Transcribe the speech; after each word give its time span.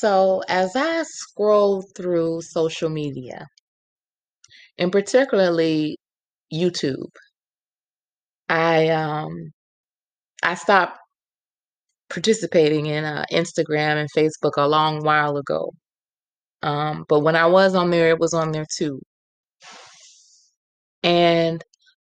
So, 0.00 0.42
as 0.48 0.76
I 0.76 1.02
scroll 1.02 1.82
through 1.94 2.40
social 2.42 2.88
media, 2.88 3.46
and 4.78 4.90
particularly 4.90 5.98
YouTube, 6.52 7.10
I 8.48 8.88
um 8.88 9.52
I 10.42 10.54
stopped 10.54 10.98
participating 12.10 12.86
in 12.86 13.04
uh, 13.04 13.24
Instagram 13.32 13.96
and 14.00 14.08
Facebook 14.16 14.52
a 14.56 14.68
long 14.68 15.02
while 15.04 15.36
ago. 15.36 15.72
Um, 16.62 17.04
but 17.08 17.20
when 17.20 17.36
I 17.36 17.46
was 17.46 17.74
on 17.74 17.90
there, 17.90 18.10
it 18.10 18.18
was 18.20 18.34
on 18.34 18.52
there 18.52 18.66
too. 18.78 19.00
And 21.02 21.62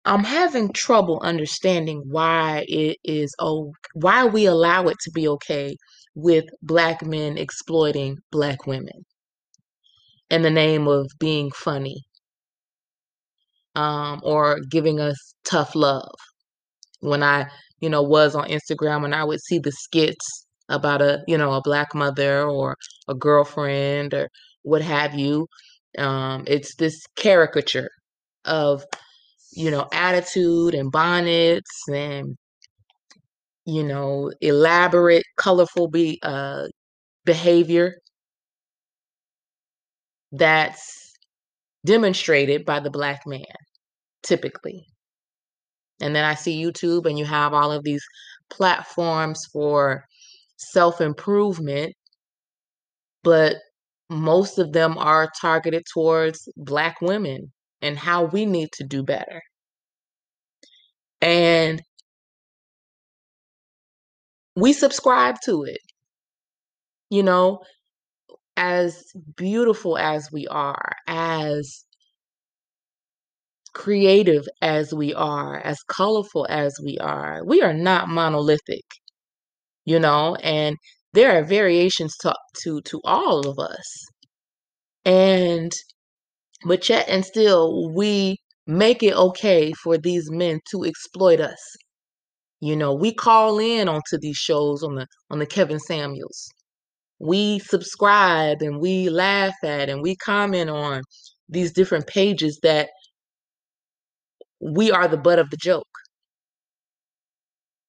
I'm 0.05 0.25
having 0.25 0.73
trouble 0.73 1.21
understanding 1.23 2.03
why 2.07 2.65
it 2.69 2.99
is 3.05 3.35
oh 3.39 3.73
why 3.95 4.25
we 4.27 4.47
allow 4.47 4.85
it 4.89 4.97
to 5.03 5.11
be 5.13 5.29
okay 5.29 5.77
with 6.15 6.45
black 6.63 7.05
men 7.05 7.39
exploiting 7.39 8.19
black 8.31 8.67
women 8.67 9.05
in 10.31 10.43
the 10.43 10.51
name 10.51 10.89
of 10.89 11.07
being 11.19 11.51
funny 11.51 12.03
um, 13.75 14.21
or 14.25 14.59
giving 14.71 15.01
us 15.01 15.17
tough 15.45 15.75
love. 15.75 16.15
When 17.01 17.23
I, 17.23 17.47
you 17.81 17.89
know, 17.89 18.03
was 18.03 18.35
on 18.35 18.49
Instagram 18.49 19.05
and 19.05 19.15
I 19.15 19.25
would 19.25 19.41
see 19.41 19.59
the 19.59 19.73
skits 19.73 20.47
about 20.69 21.03
a, 21.03 21.23
you 21.27 21.37
know, 21.37 21.53
a 21.53 21.63
black 21.63 21.95
mother 21.95 22.45
or 22.49 22.77
a 23.09 23.15
girlfriend 23.15 24.15
or 24.15 24.29
what 24.63 24.83
have 24.83 25.15
you, 25.15 25.47
um, 25.99 26.45
it's 26.47 26.77
this 26.77 27.01
caricature 27.17 27.89
of, 28.45 28.85
you 29.53 29.71
know, 29.71 29.89
attitude 29.93 30.75
and 30.75 30.93
bonnets 30.93 31.71
and, 31.89 32.37
you 33.65 33.83
know, 33.85 34.33
elaborate, 34.41 35.25
colorful 35.37 35.89
be 35.89 36.19
uh, 36.23 36.67
behavior 37.25 37.97
that's 40.33 41.15
demonstrated 41.85 42.65
by 42.65 42.81
the 42.81 42.91
black 42.91 43.23
man, 43.27 43.45
typically. 44.23 44.87
And 46.01 46.15
then 46.17 46.25
I 46.25 46.35
see 46.35 46.63
YouTube, 46.63 47.07
and 47.07 47.19
you 47.19 47.25
have 47.25 47.55
all 47.55 47.73
of 47.73 47.85
these 47.85 48.05
platforms 48.51 49.47
for 49.53 50.05
self 50.57 51.01
improvement, 51.01 51.95
but 53.23 53.57
most 54.11 54.59
of 54.59 54.73
them 54.73 54.99
are 54.99 55.31
targeted 55.41 55.85
towards 55.93 56.49
Black 56.57 57.01
women 57.01 57.53
and 57.81 57.99
how 57.99 58.25
we 58.25 58.47
need 58.47 58.71
to 58.73 58.85
do 58.85 59.03
better. 59.03 59.43
And 61.21 61.81
we 64.57 64.73
subscribe 64.73 65.37
to 65.45 65.65
it. 65.65 65.81
You 67.11 67.23
know, 67.23 67.61
as 68.57 69.03
beautiful 69.37 69.99
as 69.99 70.31
we 70.33 70.47
are, 70.49 70.93
as 71.07 71.85
creative 73.75 74.47
as 74.61 74.93
we 74.95 75.15
are, 75.15 75.59
as 75.61 75.79
colorful 75.89 76.47
as 76.49 76.75
we 76.85 76.99
are, 76.99 77.43
we 77.47 77.63
are 77.63 77.75
not 77.75 78.09
monolithic, 78.09 78.85
you 79.85 79.99
know, 79.99 80.37
and 80.43 80.77
there 81.13 81.39
are 81.39 81.45
variations 81.45 82.17
to 82.19 82.35
to 82.63 82.81
to 82.83 83.01
all 83.05 83.49
of 83.49 83.59
us. 83.59 84.07
And 85.05 85.73
but 86.67 86.89
yet 86.89 87.09
and 87.09 87.25
still 87.25 87.91
we 87.93 88.39
make 88.67 89.03
it 89.03 89.15
okay 89.15 89.73
for 89.83 89.99
these 89.99 90.31
men 90.31 90.61
to 90.71 90.85
exploit 90.85 91.41
us. 91.41 91.61
You 92.63 92.77
know, 92.77 92.95
we 92.95 93.13
call 93.13 93.59
in 93.59 93.89
onto 93.89 94.19
these 94.21 94.37
shows 94.37 94.85
on 94.85 94.95
the 94.95 95.09
on 95.31 95.41
the 95.41 95.47
Kevin 95.47 95.81
Samuels. 95.81 96.49
We 97.21 97.59
subscribe 97.61 98.63
and 98.63 98.81
we 98.81 99.11
laugh 99.11 99.55
at 99.65 99.91
and 99.91 100.03
we 100.03 100.17
comment 100.17 100.71
on 100.71 101.03
these 101.49 101.73
different 101.73 102.07
pages 102.07 102.61
that 102.63 102.91
we 104.61 104.93
are 104.93 105.09
the 105.09 105.17
butt 105.17 105.41
of 105.41 105.51
the 105.51 105.57
joke. 105.57 105.89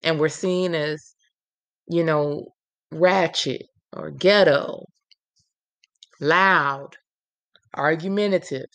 And 0.03 0.19
we're 0.19 0.29
seen 0.29 0.75
as, 0.75 1.13
you 1.88 2.03
know, 2.03 2.47
ratchet 2.91 3.63
or 3.94 4.11
ghetto, 4.11 4.85
loud, 6.19 6.97
argumentative. 7.75 8.69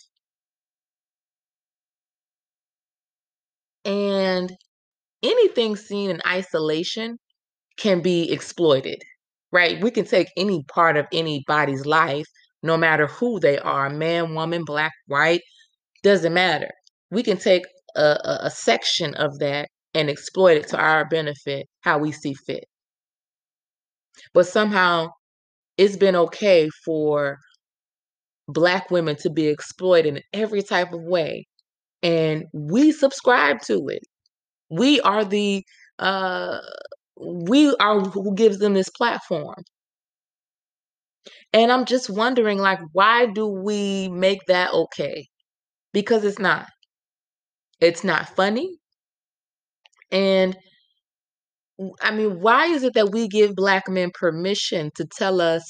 And 3.85 4.57
anything 5.23 5.77
seen 5.77 6.11
in 6.11 6.21
isolation 6.27 7.19
can 7.79 8.03
be 8.03 8.31
exploited, 8.31 9.03
right? 9.53 9.81
We 9.83 9.91
can 9.91 10.05
take 10.05 10.29
any 10.37 10.65
part 10.65 10.97
of 10.97 11.07
anybody's 11.13 11.87
life, 11.87 12.27
no 12.63 12.77
matter 12.77 13.07
who 13.07 13.41
they 13.41 13.59
are 13.59 13.91
man, 13.91 14.35
woman, 14.35 14.65
black, 14.65 14.93
white, 15.07 15.43
doesn't 16.03 16.35
matter. 16.35 16.71
We 17.11 17.23
can 17.23 17.39
take 17.39 17.65
a, 17.97 18.19
a, 18.25 18.39
a 18.43 18.51
section 18.51 19.15
of 19.15 19.39
that 19.39 19.69
and 19.95 20.11
exploit 20.11 20.59
it 20.59 20.69
to 20.69 20.79
our 20.79 21.09
benefit 21.09 21.67
how 21.81 21.99
we 21.99 22.13
see 22.13 22.35
fit. 22.35 22.65
But 24.35 24.47
somehow 24.47 25.09
it's 25.77 25.97
been 25.97 26.17
okay 26.17 26.69
for 26.85 27.39
black 28.49 28.91
women 28.91 29.17
to 29.17 29.31
be 29.31 29.47
exploited 29.47 30.17
in 30.17 30.23
every 30.33 30.63
type 30.63 30.93
of 30.93 31.03
way. 31.03 31.47
And 32.03 32.45
we 32.53 32.93
subscribe 32.93 33.61
to 33.63 33.89
it. 33.89 34.03
We 34.71 35.01
are 35.01 35.25
the 35.25 35.65
uh 35.99 36.61
we 37.21 37.75
are 37.81 38.01
who 38.01 38.35
gives 38.35 38.59
them 38.59 38.75
this 38.75 38.89
platform. 38.91 39.65
And 41.53 41.71
I'm 41.73 41.85
just 41.85 42.09
wondering 42.11 42.59
like 42.59 42.81
why 42.93 43.27
do 43.27 43.47
we 43.47 44.09
make 44.09 44.47
that 44.47 44.73
okay? 44.73 45.29
Because 45.93 46.25
it's 46.25 46.39
not. 46.41 46.69
It's 47.81 48.05
not 48.05 48.29
funny. 48.37 48.79
And 50.11 50.57
I 52.03 52.11
mean, 52.13 52.41
why 52.41 52.67
is 52.67 52.83
it 52.83 52.95
that 52.95 53.11
we 53.11 53.27
give 53.29 53.55
black 53.55 53.89
men 53.89 54.11
permission 54.13 54.91
to 54.97 55.05
tell 55.05 55.41
us 55.41 55.65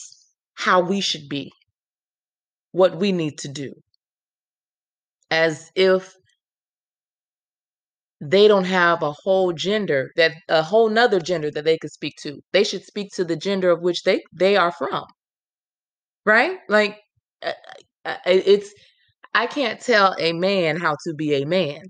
how 0.55 0.81
we 0.81 1.01
should 1.01 1.29
be, 1.29 1.51
what 2.73 2.97
we 2.97 3.13
need 3.13 3.37
to 3.39 3.49
do, 3.49 3.75
as 5.31 5.71
if 5.75 6.15
they 8.21 8.49
don't 8.49 8.65
have 8.65 9.03
a 9.03 9.13
whole 9.13 9.53
gender 9.53 10.11
that 10.17 10.33
a 10.49 10.63
whole 10.63 10.89
nother 10.89 11.21
gender 11.21 11.51
that 11.51 11.65
they 11.65 11.79
could 11.79 11.93
speak 11.93 12.15
to. 12.23 12.41
They 12.53 12.65
should 12.65 12.85
speak 12.85 13.11
to 13.15 13.25
the 13.25 13.37
gender 13.37 13.71
of 13.71 13.83
which 13.83 14.03
they 14.05 14.23
they 14.33 14.57
are 14.57 14.73
from, 14.73 15.05
right? 16.25 16.59
Like, 16.69 16.99
uh, 17.43 17.53
uh, 18.05 18.17
it's 18.27 18.73
I 19.35 19.47
can't 19.47 19.81
tell 19.81 20.17
a 20.19 20.33
man 20.33 20.77
how 20.79 20.97
to 21.07 21.15
be 21.15 21.35
a 21.43 21.47
man 21.47 21.83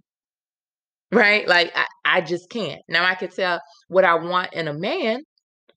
right? 1.12 1.46
Like 1.48 1.72
I, 1.74 1.86
I 2.04 2.20
just 2.20 2.50
can't. 2.50 2.80
Now 2.88 3.04
I 3.04 3.14
can 3.14 3.30
tell 3.30 3.60
what 3.88 4.04
I 4.04 4.14
want 4.14 4.52
in 4.54 4.68
a 4.68 4.74
man, 4.74 5.22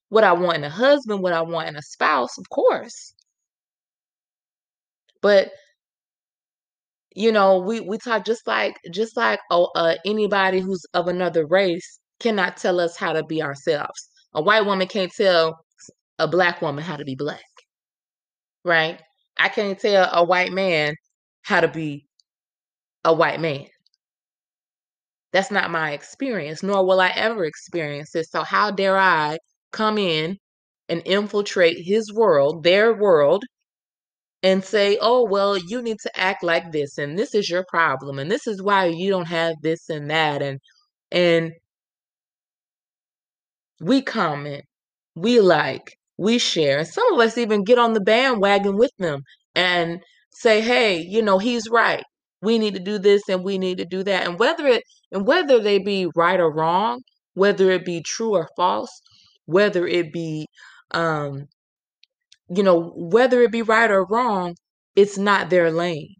what 0.09 0.23
I 0.23 0.33
want 0.33 0.57
in 0.57 0.63
a 0.65 0.69
husband, 0.69 1.21
what 1.23 1.33
I 1.33 1.41
want 1.41 1.69
in 1.69 1.77
a 1.77 1.81
spouse, 1.83 2.37
of 2.37 2.49
course. 2.49 3.13
But 5.21 5.51
you 7.15 7.31
know, 7.31 7.59
we 7.59 7.81
we 7.81 7.97
talk 7.97 8.25
just 8.25 8.47
like 8.47 8.77
just 8.91 9.17
like 9.17 9.39
oh, 9.51 9.69
uh, 9.75 9.95
anybody 10.05 10.59
who's 10.59 10.85
of 10.93 11.07
another 11.07 11.45
race 11.45 11.99
cannot 12.19 12.57
tell 12.57 12.79
us 12.79 12.97
how 12.97 13.13
to 13.13 13.23
be 13.23 13.41
ourselves. 13.41 14.09
A 14.33 14.41
white 14.41 14.65
woman 14.65 14.87
can't 14.87 15.11
tell 15.11 15.59
a 16.19 16.27
black 16.27 16.61
woman 16.61 16.83
how 16.83 16.95
to 16.97 17.05
be 17.05 17.15
black, 17.15 17.41
right? 18.63 18.99
I 19.37 19.49
can't 19.49 19.79
tell 19.79 20.09
a 20.11 20.23
white 20.23 20.51
man 20.51 20.95
how 21.43 21.61
to 21.61 21.67
be 21.67 22.05
a 23.05 23.13
white 23.13 23.39
man. 23.39 23.67
That's 25.33 25.51
not 25.51 25.71
my 25.71 25.91
experience, 25.91 26.61
nor 26.63 26.85
will 26.85 26.99
I 27.01 27.09
ever 27.15 27.43
experience 27.45 28.15
it. 28.15 28.27
So, 28.29 28.43
how 28.43 28.71
dare 28.71 28.97
I 28.97 29.37
come 29.71 29.97
in 29.97 30.37
and 30.89 31.01
infiltrate 31.05 31.77
his 31.85 32.13
world, 32.13 32.63
their 32.63 32.93
world, 32.93 33.43
and 34.43 34.63
say, 34.63 34.97
oh, 35.01 35.25
well, 35.25 35.57
you 35.57 35.81
need 35.81 35.97
to 36.03 36.19
act 36.19 36.43
like 36.43 36.71
this, 36.71 36.97
and 36.97 37.17
this 37.17 37.35
is 37.35 37.49
your 37.49 37.65
problem, 37.69 38.19
and 38.19 38.31
this 38.31 38.47
is 38.47 38.61
why 38.61 38.85
you 38.85 39.09
don't 39.09 39.27
have 39.27 39.55
this 39.61 39.89
and 39.89 40.09
that. 40.09 40.41
And, 40.41 40.59
and, 41.11 41.53
we 43.81 44.01
comment, 44.01 44.63
we 45.15 45.39
like, 45.41 45.97
we 46.17 46.37
share. 46.37 46.79
And 46.79 46.87
some 46.87 47.13
of 47.13 47.19
us 47.19 47.37
even 47.37 47.63
get 47.63 47.79
on 47.79 47.93
the 47.93 48.01
bandwagon 48.01 48.77
with 48.77 48.91
them 48.99 49.21
and 49.55 49.99
say, 50.31 50.61
hey, 50.61 50.97
you 50.99 51.21
know, 51.21 51.39
he's 51.39 51.67
right 51.69 52.03
we 52.41 52.57
need 52.57 52.73
to 52.73 52.79
do 52.79 52.97
this 52.97 53.21
and 53.29 53.43
we 53.43 53.57
need 53.57 53.77
to 53.77 53.85
do 53.85 54.03
that 54.03 54.27
and 54.27 54.39
whether 54.39 54.67
it 54.67 54.83
and 55.11 55.25
whether 55.27 55.59
they 55.59 55.79
be 55.79 56.07
right 56.15 56.39
or 56.39 56.51
wrong 56.51 57.01
whether 57.33 57.71
it 57.71 57.85
be 57.85 58.01
true 58.01 58.35
or 58.35 58.49
false 58.57 59.01
whether 59.45 59.87
it 59.87 60.11
be 60.11 60.47
um 60.91 61.47
you 62.55 62.63
know 62.63 62.93
whether 62.97 63.41
it 63.43 63.51
be 63.53 63.63
right 63.63 63.91
or 63.91 64.05
wrong 64.05 64.55
it's 64.97 65.17
not 65.19 65.49
their 65.51 65.71
lane. 65.71 66.15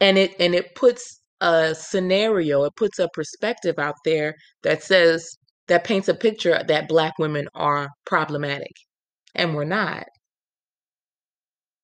And 0.00 0.18
it 0.18 0.34
and 0.40 0.54
it 0.54 0.74
puts 0.74 1.20
a 1.40 1.74
scenario 1.74 2.64
it 2.64 2.74
puts 2.76 2.98
a 3.00 3.08
perspective 3.14 3.78
out 3.78 3.96
there 4.04 4.34
that 4.64 4.82
says 4.82 5.38
that 5.68 5.84
paints 5.84 6.08
a 6.08 6.14
picture 6.14 6.62
that 6.68 6.88
black 6.88 7.14
women 7.18 7.48
are 7.54 7.88
problematic 8.06 8.72
and 9.34 9.54
we're 9.54 9.64
not. 9.64 10.06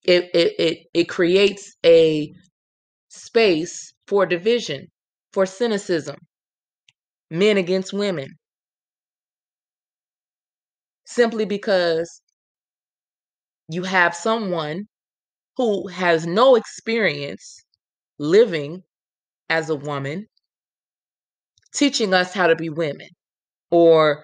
It 0.03 0.29
it 0.33 0.53
it, 0.59 0.79
it 0.93 1.05
creates 1.09 1.75
a 1.85 2.33
space 3.09 3.93
for 4.07 4.25
division 4.25 4.87
for 5.33 5.45
cynicism 5.45 6.17
men 7.31 7.57
against 7.57 7.93
women 7.93 8.27
simply 11.05 11.45
because 11.45 12.21
you 13.69 13.83
have 13.83 14.15
someone 14.15 14.87
who 15.57 15.87
has 15.87 16.25
no 16.25 16.55
experience 16.55 17.63
living 18.19 18.83
as 19.49 19.69
a 19.69 19.75
woman 19.75 20.27
teaching 21.73 22.13
us 22.13 22.33
how 22.33 22.47
to 22.47 22.55
be 22.55 22.69
women 22.69 23.09
or 23.71 24.23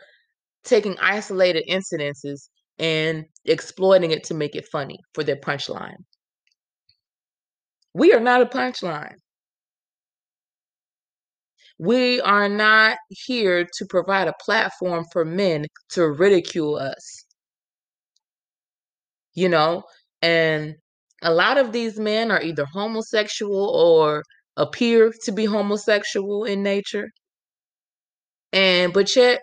taking 0.63 0.97
isolated 0.99 1.63
incidences 1.69 2.49
and 2.79 3.25
exploiting 3.45 4.11
it 4.11 4.23
to 4.23 4.33
make 4.33 4.55
it 4.55 4.67
funny 4.71 4.97
for 5.13 5.23
their 5.23 5.35
punchline. 5.35 5.97
We 7.93 8.13
are 8.13 8.19
not 8.19 8.41
a 8.41 8.45
punchline. 8.45 9.15
We 11.81 12.21
are 12.21 12.47
not 12.47 12.97
here 13.09 13.67
to 13.77 13.85
provide 13.87 14.27
a 14.29 14.33
platform 14.39 15.05
for 15.11 15.25
men 15.25 15.65
to 15.89 16.07
ridicule 16.09 16.75
us. 16.77 17.25
You 19.33 19.49
know, 19.49 19.83
and 20.21 20.75
a 21.23 21.33
lot 21.33 21.57
of 21.57 21.71
these 21.73 21.99
men 21.99 22.31
are 22.31 22.41
either 22.41 22.65
homosexual 22.65 23.69
or 23.69 24.23
appear 24.57 25.11
to 25.23 25.31
be 25.31 25.45
homosexual 25.45 26.45
in 26.45 26.63
nature. 26.63 27.09
And 28.53 28.93
but 28.93 29.15
yet 29.15 29.41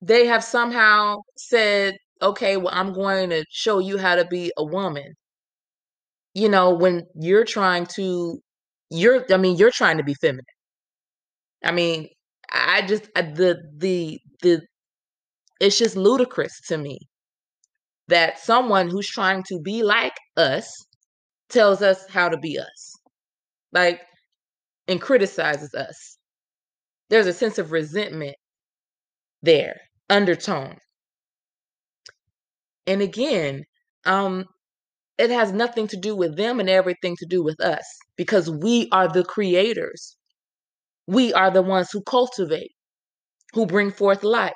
they 0.00 0.26
have 0.26 0.44
somehow 0.44 1.18
said, 1.36 1.96
okay, 2.22 2.56
well, 2.56 2.72
I'm 2.74 2.92
going 2.92 3.30
to 3.30 3.44
show 3.50 3.78
you 3.78 3.98
how 3.98 4.14
to 4.16 4.24
be 4.26 4.52
a 4.56 4.64
woman. 4.64 5.14
You 6.34 6.48
know, 6.48 6.70
when 6.74 7.02
you're 7.14 7.44
trying 7.44 7.86
to, 7.96 8.40
you're, 8.90 9.24
I 9.32 9.38
mean, 9.38 9.56
you're 9.56 9.70
trying 9.70 9.96
to 9.98 10.04
be 10.04 10.14
feminine. 10.14 10.44
I 11.66 11.72
mean, 11.72 12.08
I 12.50 12.82
just, 12.86 13.04
the, 13.14 13.58
the, 13.76 14.18
the, 14.42 14.60
it's 15.60 15.78
just 15.78 15.96
ludicrous 15.96 16.60
to 16.68 16.78
me 16.78 16.98
that 18.08 18.38
someone 18.38 18.88
who's 18.88 19.08
trying 19.08 19.42
to 19.44 19.60
be 19.60 19.82
like 19.82 20.14
us 20.36 20.70
tells 21.48 21.82
us 21.82 22.08
how 22.10 22.28
to 22.28 22.38
be 22.38 22.58
us. 22.58 22.92
Like, 23.72 24.02
and 24.88 25.00
criticizes 25.00 25.74
us. 25.74 26.18
There's 27.10 27.26
a 27.26 27.32
sense 27.32 27.58
of 27.58 27.72
resentment 27.72 28.36
there, 29.42 29.80
undertone. 30.10 30.78
And 32.86 33.02
again, 33.02 33.64
um, 34.04 34.46
it 35.18 35.30
has 35.30 35.52
nothing 35.52 35.88
to 35.88 35.96
do 35.96 36.16
with 36.16 36.36
them 36.36 36.60
and 36.60 36.70
everything 36.70 37.16
to 37.18 37.26
do 37.26 37.42
with 37.42 37.60
us 37.60 37.84
because 38.16 38.50
we 38.50 38.88
are 38.92 39.08
the 39.08 39.24
creators. 39.24 40.16
We 41.06 41.32
are 41.32 41.50
the 41.50 41.62
ones 41.62 41.90
who 41.92 42.02
cultivate, 42.02 42.72
who 43.52 43.66
bring 43.66 43.90
forth 43.90 44.24
life. 44.24 44.52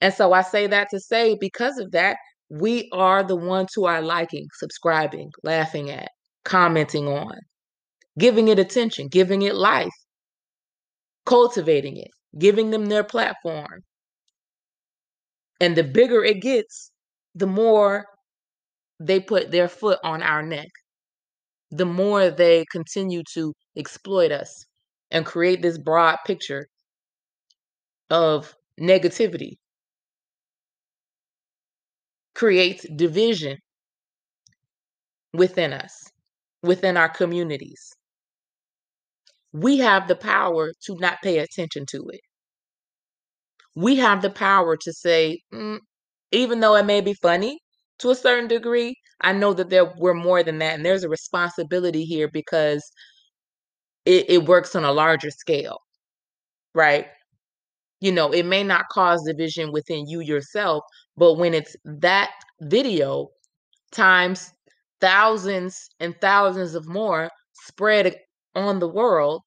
And 0.00 0.12
so 0.12 0.32
I 0.32 0.42
say 0.42 0.66
that 0.66 0.88
to 0.90 1.00
say, 1.00 1.36
because 1.40 1.78
of 1.78 1.92
that, 1.92 2.16
we 2.50 2.88
are 2.92 3.22
the 3.22 3.36
ones 3.36 3.70
who 3.74 3.86
are 3.86 4.02
liking, 4.02 4.46
subscribing, 4.58 5.30
laughing 5.42 5.90
at, 5.90 6.10
commenting 6.44 7.08
on, 7.08 7.34
giving 8.18 8.48
it 8.48 8.58
attention, 8.58 9.08
giving 9.08 9.42
it 9.42 9.54
life, 9.54 9.92
cultivating 11.24 11.96
it, 11.96 12.10
giving 12.38 12.70
them 12.70 12.86
their 12.86 13.04
platform. 13.04 13.80
And 15.60 15.74
the 15.76 15.84
bigger 15.84 16.22
it 16.22 16.42
gets, 16.42 16.92
the 17.34 17.46
more 17.46 18.04
they 19.00 19.20
put 19.20 19.50
their 19.50 19.68
foot 19.68 19.98
on 20.04 20.22
our 20.22 20.42
neck, 20.42 20.68
the 21.70 21.86
more 21.86 22.30
they 22.30 22.64
continue 22.70 23.22
to 23.34 23.52
exploit 23.76 24.30
us 24.30 24.66
and 25.10 25.26
create 25.26 25.62
this 25.62 25.78
broad 25.78 26.18
picture 26.26 26.68
of 28.10 28.56
negativity, 28.80 29.58
creates 32.36 32.86
division 32.94 33.58
within 35.32 35.72
us, 35.72 36.10
within 36.62 36.96
our 36.96 37.08
communities. 37.08 37.94
We 39.52 39.78
have 39.78 40.06
the 40.06 40.14
power 40.14 40.72
to 40.84 40.96
not 41.00 41.20
pay 41.20 41.38
attention 41.38 41.84
to 41.86 42.08
it 42.10 42.20
we 43.74 43.96
have 43.96 44.22
the 44.22 44.30
power 44.30 44.76
to 44.76 44.92
say, 44.92 45.40
mm, 45.52 45.78
even 46.32 46.60
though 46.60 46.74
it 46.76 46.84
may 46.86 47.00
be 47.00 47.14
funny 47.14 47.60
to 47.98 48.10
a 48.10 48.14
certain 48.14 48.48
degree, 48.48 48.96
I 49.20 49.32
know 49.32 49.54
that 49.54 49.70
there 49.70 49.92
we're 49.98 50.14
more 50.14 50.42
than 50.42 50.58
that, 50.58 50.74
and 50.74 50.84
there's 50.84 51.04
a 51.04 51.08
responsibility 51.08 52.04
here 52.04 52.28
because 52.28 52.82
it, 54.06 54.26
it 54.30 54.46
works 54.46 54.76
on 54.76 54.84
a 54.84 54.92
larger 54.92 55.30
scale, 55.30 55.80
right? 56.74 57.06
You 58.00 58.12
know, 58.12 58.32
it 58.32 58.44
may 58.46 58.62
not 58.62 58.88
cause 58.90 59.22
division 59.24 59.72
within 59.72 60.06
you 60.08 60.20
yourself, 60.20 60.84
but 61.16 61.34
when 61.34 61.54
it's 61.54 61.76
that 61.84 62.30
video 62.62 63.28
times 63.92 64.52
thousands 65.00 65.88
and 66.00 66.14
thousands 66.20 66.74
of 66.74 66.88
more 66.88 67.30
spread 67.54 68.16
on 68.54 68.78
the 68.80 68.88
world, 68.88 69.42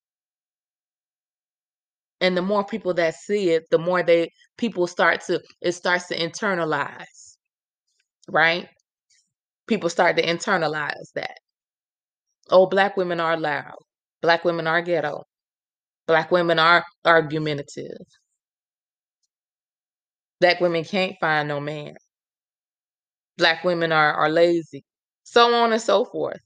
and 2.21 2.35
the 2.37 2.41
more 2.41 2.65
people 2.65 2.93
that 2.93 3.15
see 3.15 3.51
it 3.51 3.65
the 3.71 3.77
more 3.77 4.03
they 4.03 4.29
people 4.57 4.87
start 4.87 5.21
to 5.21 5.41
it 5.61 5.71
starts 5.73 6.07
to 6.07 6.17
internalize 6.17 7.37
right? 8.29 8.69
People 9.67 9.89
start 9.89 10.17
to 10.17 10.23
internalize 10.23 11.11
that. 11.15 11.37
Oh 12.51 12.65
black 12.67 12.97
women 12.97 13.19
are 13.19 13.37
loud 13.37 13.77
black 14.21 14.45
women 14.45 14.67
are 14.67 14.81
ghetto. 14.81 15.23
Black 16.07 16.31
women 16.31 16.59
are 16.59 16.83
argumentative. 17.05 17.97
Black 20.41 20.59
women 20.61 20.83
can't 20.83 21.15
find 21.19 21.47
no 21.47 21.59
man. 21.59 21.95
Black 23.37 23.63
women 23.63 23.91
are 23.91 24.13
are 24.13 24.29
lazy. 24.29 24.83
So 25.23 25.53
on 25.53 25.71
and 25.73 25.81
so 25.81 26.05
forth. 26.05 26.39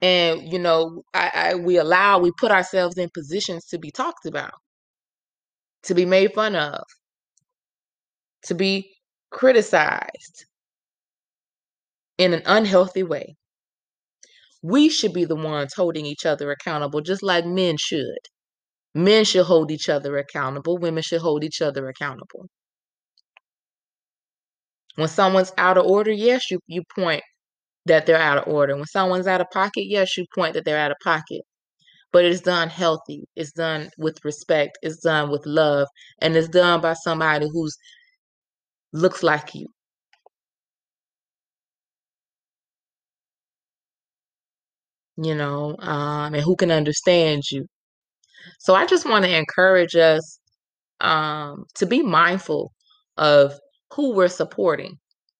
And 0.00 0.52
you 0.52 0.58
know 0.58 1.04
I, 1.14 1.30
I 1.34 1.54
we 1.54 1.76
allow 1.78 2.18
we 2.18 2.32
put 2.38 2.50
ourselves 2.50 2.98
in 2.98 3.08
positions 3.14 3.66
to 3.66 3.78
be 3.78 3.90
talked 3.90 4.26
about 4.26 4.54
to 5.84 5.94
be 5.94 6.04
made 6.04 6.32
fun 6.34 6.56
of 6.56 6.82
to 8.44 8.54
be 8.54 8.90
criticized 9.30 10.46
in 12.18 12.34
an 12.34 12.42
unhealthy 12.46 13.02
way 13.02 13.36
we 14.62 14.88
should 14.88 15.12
be 15.12 15.24
the 15.24 15.36
ones 15.36 15.72
holding 15.74 16.06
each 16.06 16.24
other 16.26 16.50
accountable 16.50 17.00
just 17.00 17.22
like 17.22 17.44
men 17.46 17.76
should 17.78 18.18
men 18.94 19.24
should 19.24 19.44
hold 19.46 19.70
each 19.70 19.88
other 19.88 20.16
accountable 20.18 20.78
women 20.78 21.02
should 21.02 21.20
hold 21.20 21.44
each 21.44 21.60
other 21.62 21.88
accountable 21.88 22.46
when 24.96 25.08
someone's 25.08 25.52
out 25.58 25.78
of 25.78 25.86
order 25.86 26.12
yes 26.12 26.50
you 26.50 26.58
you 26.66 26.82
point 26.94 27.22
that 27.86 28.06
they're 28.06 28.16
out 28.18 28.38
of 28.38 28.52
order. 28.52 28.76
When 28.76 28.86
someone's 28.86 29.26
out 29.26 29.40
of 29.40 29.50
pocket, 29.50 29.84
yes, 29.86 30.16
you 30.16 30.26
point 30.34 30.54
that 30.54 30.64
they're 30.64 30.78
out 30.78 30.90
of 30.90 30.96
pocket. 31.02 31.42
But 32.12 32.24
it's 32.24 32.42
done 32.42 32.68
healthy. 32.68 33.24
It's 33.36 33.52
done 33.52 33.90
with 33.98 34.18
respect. 34.24 34.78
It's 34.82 34.98
done 34.98 35.30
with 35.30 35.46
love. 35.46 35.88
And 36.20 36.36
it's 36.36 36.48
done 36.48 36.80
by 36.80 36.94
somebody 36.94 37.48
who's 37.52 37.76
looks 38.92 39.22
like 39.22 39.54
you. 39.54 39.66
You 45.16 45.34
know, 45.34 45.76
um, 45.78 46.34
and 46.34 46.42
who 46.42 46.56
can 46.56 46.70
understand 46.70 47.42
you. 47.50 47.66
So 48.60 48.74
I 48.74 48.86
just 48.86 49.08
want 49.08 49.24
to 49.24 49.36
encourage 49.36 49.94
us 49.96 50.38
um, 51.00 51.64
to 51.76 51.86
be 51.86 52.02
mindful 52.02 52.72
of 53.18 53.54
who 53.94 54.14
we're 54.14 54.28
supporting 54.28 54.98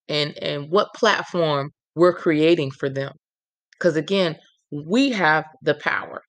and 0.08 0.36
and 0.38 0.70
what 0.70 0.94
platform 0.94 1.70
we're 1.96 2.14
creating 2.14 2.70
for 2.72 2.88
them. 2.90 3.12
Because 3.72 3.96
again, 3.96 4.36
we 4.72 5.10
have 5.12 5.46
the 5.62 5.74
power 5.74 6.22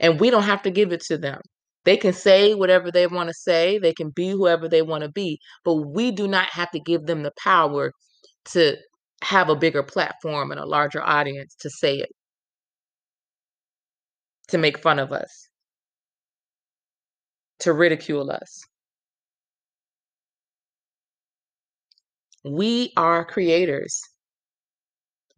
and 0.00 0.20
we 0.20 0.30
don't 0.30 0.42
have 0.44 0.62
to 0.62 0.70
give 0.70 0.92
it 0.92 1.00
to 1.02 1.18
them. 1.18 1.40
They 1.84 1.96
can 1.96 2.12
say 2.12 2.54
whatever 2.54 2.90
they 2.90 3.06
want 3.06 3.28
to 3.28 3.34
say, 3.34 3.78
they 3.78 3.94
can 3.94 4.10
be 4.10 4.30
whoever 4.30 4.68
they 4.68 4.82
want 4.82 5.04
to 5.04 5.10
be, 5.10 5.38
but 5.64 5.74
we 5.76 6.10
do 6.12 6.28
not 6.28 6.48
have 6.50 6.70
to 6.72 6.80
give 6.80 7.06
them 7.06 7.22
the 7.22 7.32
power 7.42 7.92
to 8.46 8.76
have 9.22 9.48
a 9.48 9.56
bigger 9.56 9.82
platform 9.82 10.50
and 10.50 10.60
a 10.60 10.66
larger 10.66 11.02
audience 11.02 11.54
to 11.60 11.70
say 11.70 11.96
it, 11.98 12.10
to 14.48 14.58
make 14.58 14.78
fun 14.78 14.98
of 14.98 15.12
us, 15.12 15.48
to 17.60 17.72
ridicule 17.72 18.30
us. 18.30 18.62
We 22.44 22.92
are 22.96 23.24
creators. 23.24 24.00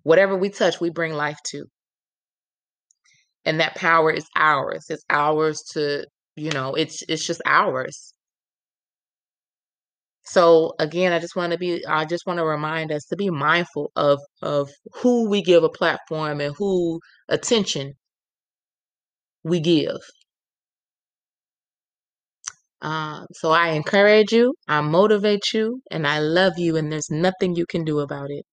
Whatever 0.03 0.37
we 0.37 0.51
touch, 0.51 0.81
we 0.81 0.91
bring 0.91 1.13
life 1.15 1.39
to. 1.51 1.65
And 3.45 3.59
that 3.61 3.75
power 3.75 4.13
is 4.13 4.29
ours. 4.37 4.87
It's 4.91 5.05
ours 5.11 5.63
to 5.73 6.07
you 6.37 6.51
know, 6.53 6.75
it's 6.75 7.03
it's 7.09 7.27
just 7.27 7.43
ours. 7.45 8.15
So 10.25 10.75
again, 10.79 11.13
I 11.13 11.19
just 11.19 11.35
want 11.37 11.53
to 11.53 11.59
be 11.59 11.85
I 11.87 12.05
just 12.05 12.27
want 12.27 12.39
to 12.39 12.45
remind 12.45 12.93
us 12.93 13.05
to 13.07 13.17
be 13.17 13.31
mindful 13.31 13.91
of 13.97 14.21
of 14.43 14.71
who 14.95 15.29
we 15.29 15.43
give 15.43 15.65
a 15.65 15.69
platform 15.69 16.41
and 16.41 16.55
who 16.57 17.01
attention 17.29 17.95
we 19.49 19.61
give. 19.61 19.99
Um, 22.83 23.27
so 23.35 23.51
I 23.53 23.69
encourage 23.71 24.33
you, 24.33 24.55
I 24.67 24.81
motivate 24.81 25.53
you, 25.55 25.81
and 25.93 26.07
I 26.09 26.19
love 26.19 26.59
you, 26.59 26.77
and 26.77 26.91
there's 26.93 27.11
nothing 27.11 27.55
you 27.55 27.67
can 27.67 27.85
do 27.85 28.01
about 28.01 28.31
it. 28.31 28.47